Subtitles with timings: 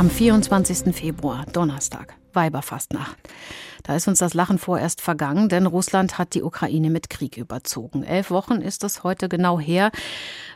[0.00, 0.96] Am 24.
[0.96, 3.18] Februar, Donnerstag, Weiberfastnacht.
[3.82, 8.02] Da ist uns das Lachen vorerst vergangen, denn Russland hat die Ukraine mit Krieg überzogen.
[8.02, 9.90] Elf Wochen ist es heute genau her.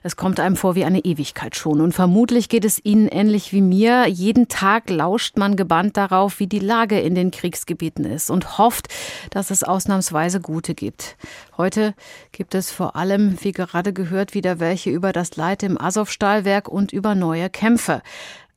[0.02, 1.82] Es kommt einem vor wie eine Ewigkeit schon.
[1.82, 4.06] Und vermutlich geht es Ihnen ähnlich wie mir.
[4.06, 8.88] Jeden Tag lauscht man gebannt darauf, wie die Lage in den Kriegsgebieten ist und hofft,
[9.30, 11.16] dass es ausnahmsweise gute gibt.
[11.56, 11.94] Heute
[12.32, 16.92] gibt es vor allem, wie gerade gehört, wieder welche über das Leid im Azov-Stahlwerk und
[16.92, 18.02] über neue Kämpfe.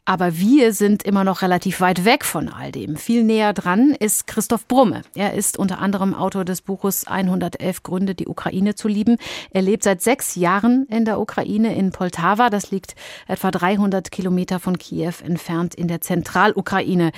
[0.10, 2.96] Aber wir sind immer noch relativ weit weg von all dem.
[2.96, 5.02] Viel näher dran ist Christoph Brumme.
[5.16, 9.18] Er ist unter anderem Autor des Buches 111 Gründe, die Ukraine zu lieben.
[9.52, 12.50] Er lebt seit sechs Jahren in der Ukraine in Poltava.
[12.50, 12.96] Das liegt
[13.28, 17.12] etwa 300 Kilometer von Kiew entfernt in der Zentralukraine.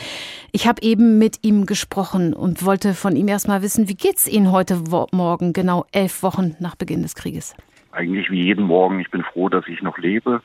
[0.52, 4.28] Ich habe eben mit ihm gesprochen und wollte von ihm erst mal wissen, wie geht's
[4.28, 4.82] Ihnen heute
[5.12, 7.56] Morgen, genau elf Wochen nach Beginn des Krieges?
[7.92, 9.00] Eigentlich wie jeden Morgen.
[9.00, 10.42] Ich bin froh, dass ich noch lebe.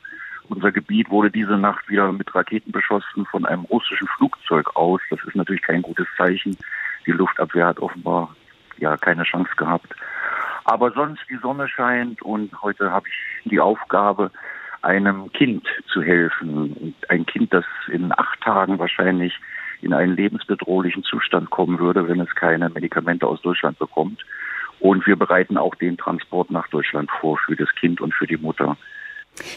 [0.48, 5.01] Unser Gebiet wurde diese Nacht wieder mit Raketen beschossen von einem russischen Flugzeug aus.
[5.11, 6.57] Das ist natürlich kein gutes Zeichen.
[7.06, 8.34] Die Luftabwehr hat offenbar
[8.78, 9.95] ja keine Chance gehabt.
[10.65, 14.31] Aber sonst die Sonne scheint und heute habe ich die Aufgabe,
[14.83, 16.95] einem Kind zu helfen.
[17.09, 19.39] Ein Kind, das in acht Tagen wahrscheinlich
[19.81, 24.25] in einen lebensbedrohlichen Zustand kommen würde, wenn es keine Medikamente aus Deutschland bekommt.
[24.81, 28.37] Und wir bereiten auch den Transport nach Deutschland vor für das Kind und für die
[28.37, 28.77] Mutter.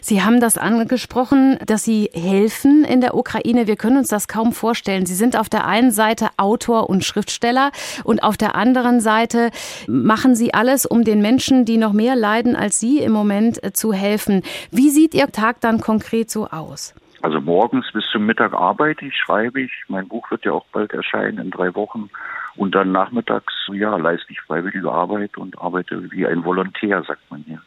[0.01, 3.67] Sie haben das angesprochen, dass Sie helfen in der Ukraine.
[3.67, 5.05] Wir können uns das kaum vorstellen.
[5.05, 7.71] Sie sind auf der einen Seite Autor und Schriftsteller
[8.03, 9.51] und auf der anderen Seite
[9.87, 13.73] machen Sie alles, um den Menschen, die noch mehr leiden als Sie im Moment, äh,
[13.73, 14.43] zu helfen.
[14.71, 16.95] Wie sieht Ihr Tag dann konkret so aus?
[17.21, 19.71] Also morgens bis zum Mittag arbeite ich, schreibe ich.
[19.87, 22.09] Mein Buch wird ja auch bald erscheinen in drei Wochen.
[22.55, 27.43] Und dann nachmittags, ja, leiste ich freiwillige Arbeit und arbeite wie ein Volontär, sagt man
[27.47, 27.61] hier.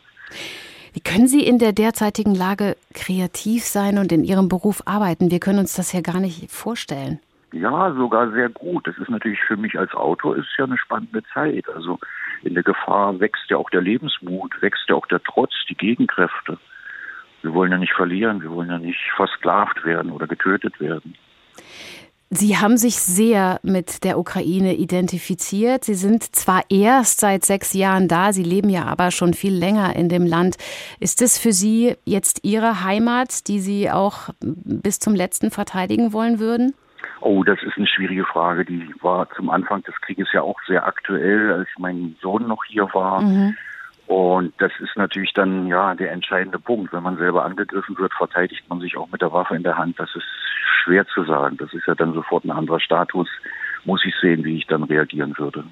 [0.93, 5.31] Wie können Sie in der derzeitigen Lage kreativ sein und in Ihrem Beruf arbeiten?
[5.31, 7.21] Wir können uns das ja gar nicht vorstellen.
[7.53, 8.87] Ja, sogar sehr gut.
[8.87, 11.69] Das ist natürlich für mich als Autor ist ja eine spannende Zeit.
[11.75, 11.99] Also
[12.43, 16.59] in der Gefahr wächst ja auch der Lebensmut, wächst ja auch der Trotz, die Gegenkräfte.
[17.43, 21.15] Wir wollen ja nicht verlieren, wir wollen ja nicht versklavt werden oder getötet werden.
[22.33, 25.83] Sie haben sich sehr mit der Ukraine identifiziert.
[25.83, 29.97] Sie sind zwar erst seit sechs Jahren da, Sie leben ja aber schon viel länger
[29.97, 30.57] in dem Land.
[31.01, 36.39] Ist es für Sie jetzt Ihre Heimat, die Sie auch bis zum letzten verteidigen wollen
[36.39, 36.75] würden?
[37.21, 38.65] Oh, das ist eine schwierige Frage.
[38.65, 42.89] Die war zum Anfang des Krieges ja auch sehr aktuell, als mein Sohn noch hier
[42.95, 43.23] war.
[43.23, 43.57] Mhm.
[44.11, 46.93] Und das ist natürlich dann ja der entscheidende Punkt.
[46.93, 50.01] Wenn man selber angegriffen wird, verteidigt man sich auch mit der Waffe in der Hand.
[50.01, 50.25] Das ist
[50.83, 51.57] schwer zu sagen.
[51.59, 53.29] Das ist ja dann sofort ein anderer Status.
[53.85, 55.63] Muss ich sehen, wie ich dann reagieren würde.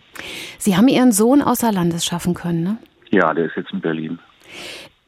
[0.56, 2.78] Sie haben Ihren Sohn außer Landes schaffen können, ne?
[3.10, 4.21] Ja, der ist jetzt in Berlin.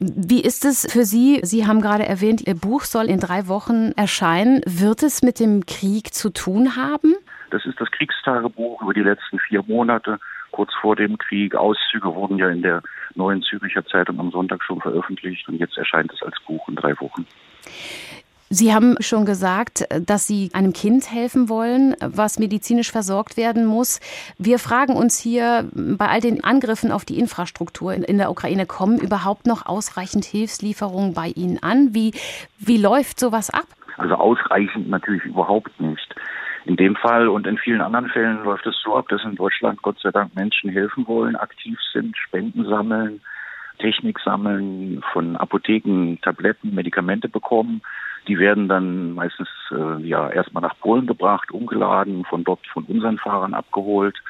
[0.00, 1.38] Wie ist es für Sie?
[1.44, 4.60] Sie haben gerade erwähnt, Ihr Buch soll in drei Wochen erscheinen.
[4.66, 7.14] Wird es mit dem Krieg zu tun haben?
[7.52, 10.18] Das ist das Kriegstagebuch über die letzten vier Monate,
[10.50, 11.54] kurz vor dem Krieg.
[11.54, 12.82] Auszüge wurden ja in der
[13.14, 16.98] neuen Züricher Zeitung am Sonntag schon veröffentlicht und jetzt erscheint es als Buch in drei
[17.00, 17.26] Wochen.
[18.52, 24.00] Sie haben schon gesagt, dass Sie einem Kind helfen wollen, was medizinisch versorgt werden muss.
[24.38, 28.98] Wir fragen uns hier bei all den Angriffen auf die Infrastruktur in der Ukraine, kommen
[28.98, 31.94] überhaupt noch ausreichend Hilfslieferungen bei Ihnen an?
[31.94, 32.10] Wie,
[32.58, 33.66] wie läuft sowas ab?
[33.98, 36.12] Also ausreichend natürlich überhaupt nicht.
[36.70, 39.82] In dem Fall und in vielen anderen Fällen läuft es so ab, dass in Deutschland
[39.82, 43.20] Gott sei Dank Menschen helfen wollen, aktiv sind, Spenden sammeln,
[43.80, 47.82] Technik sammeln, von Apotheken Tabletten, Medikamente bekommen.
[48.28, 53.18] Die werden dann meistens äh, ja erstmal nach Polen gebracht, umgeladen, von dort von unseren
[53.18, 54.22] Fahrern abgeholt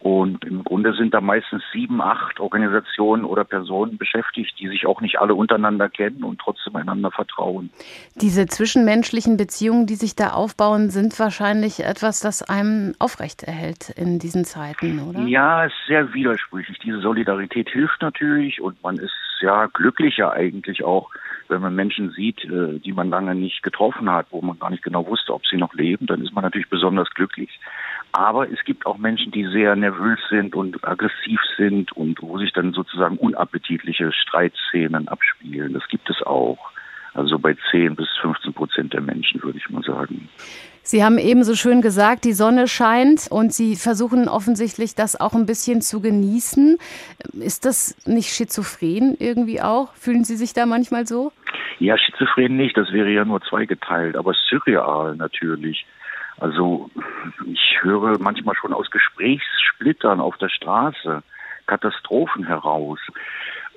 [0.00, 5.02] und im Grunde sind da meistens sieben, acht Organisationen oder Personen beschäftigt, die sich auch
[5.02, 7.70] nicht alle untereinander kennen und trotzdem einander vertrauen.
[8.14, 14.18] Diese zwischenmenschlichen Beziehungen, die sich da aufbauen, sind wahrscheinlich etwas, das einem aufrecht erhält in
[14.18, 15.20] diesen Zeiten, oder?
[15.20, 16.78] Ja, ist sehr widersprüchlich.
[16.78, 19.12] Diese Solidarität hilft natürlich und man ist
[19.42, 21.10] ja glücklicher eigentlich auch,
[21.48, 24.82] wenn man Menschen sieht, äh, die man lange nicht getroffen hat, wo man gar nicht
[24.82, 27.58] genau wusste, ob sie noch leben, dann ist man natürlich besonders glücklich.
[28.12, 32.52] Aber es gibt auch Menschen, die sehr nervös sind und aggressiv sind und wo sich
[32.52, 35.72] dann sozusagen unappetitliche Streitszenen abspielen.
[35.74, 36.58] Das gibt es auch.
[37.14, 40.28] Also bei 10 bis 15 Prozent der Menschen, würde ich mal sagen.
[40.82, 45.34] Sie haben eben so schön gesagt, die Sonne scheint und Sie versuchen offensichtlich das auch
[45.34, 46.78] ein bisschen zu genießen.
[47.34, 49.92] Ist das nicht schizophren irgendwie auch?
[49.94, 51.32] Fühlen Sie sich da manchmal so?
[51.78, 55.86] Ja, schizophren nicht, das wäre ja nur zweigeteilt, aber surreal natürlich.
[56.40, 56.90] Also
[57.46, 61.22] ich höre manchmal schon aus Gesprächssplittern auf der Straße
[61.66, 62.98] Katastrophen heraus.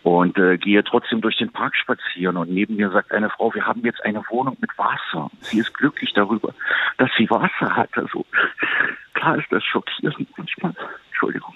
[0.04, 3.66] und äh, gehe trotzdem durch den Park spazieren und neben mir sagt eine Frau, wir
[3.66, 5.30] haben jetzt eine Wohnung mit Wasser.
[5.42, 6.54] Sie ist glücklich darüber,
[6.98, 7.98] dass sie Wasser hat.
[7.98, 8.26] Also
[9.14, 10.74] klar ist das schockierend manchmal.
[11.08, 11.53] Entschuldigung.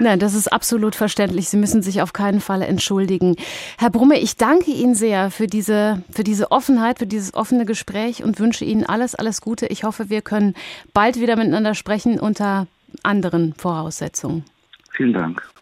[0.00, 1.48] Nein, das ist absolut verständlich.
[1.48, 3.34] Sie müssen sich auf keinen Fall entschuldigen.
[3.78, 8.22] Herr Brumme, ich danke Ihnen sehr für diese, für diese Offenheit, für dieses offene Gespräch
[8.22, 9.66] und wünsche Ihnen alles, alles Gute.
[9.66, 10.54] Ich hoffe, wir können
[10.94, 12.68] bald wieder miteinander sprechen unter
[13.02, 14.44] anderen Voraussetzungen.
[14.92, 15.48] Vielen Dank.